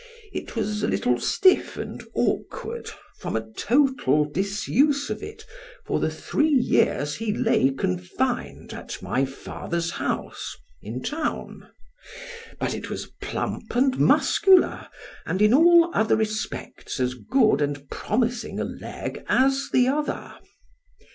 It 0.33 0.55
was 0.55 0.81
a 0.81 0.87
little 0.87 1.19
stiff 1.19 1.77
and 1.77 2.03
awkward, 2.15 2.89
from 3.19 3.35
a 3.35 3.47
total 3.51 4.25
disuse 4.25 5.11
of 5.11 5.21
it, 5.21 5.45
for 5.85 5.99
the 5.99 6.09
three 6.09 6.49
years 6.49 7.17
he 7.17 7.31
lay 7.31 7.69
confined 7.69 8.73
at 8.73 8.99
my 9.03 9.25
father's 9.25 9.91
house 9.91 10.57
in 10.81 11.03
town; 11.03 11.67
but 12.59 12.73
it 12.73 12.89
was 12.89 13.11
plump 13.21 13.75
and 13.75 13.99
muscular, 13.99 14.87
and 15.27 15.39
in 15.39 15.53
all 15.53 15.91
other 15.93 16.15
respects 16.15 16.99
as 16.99 17.13
good 17.13 17.61
and 17.61 17.87
promising 17.91 18.59
a 18.59 18.63
leg 18.63 19.23
as 19.29 19.69
the 19.71 19.87
other. 19.87 20.33